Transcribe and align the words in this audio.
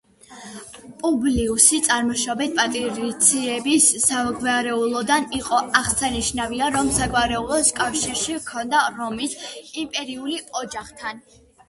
პუბლიუსი 1.01 1.77
წარმოშობით 1.87 2.55
პატრიციების 2.59 3.91
საგვარეულოდან 4.05 5.29
იყო, 5.41 5.61
აღსანიშნავია, 5.83 6.73
რომ 6.79 6.93
საგვარეულოს 6.99 7.73
კავშირში 7.81 8.41
ჰქონდა 8.43 8.85
რომის 8.99 9.41
იმპერიულ 9.87 10.39
ოჯახთან. 10.65 11.27